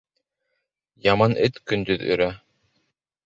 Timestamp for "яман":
1.07-1.37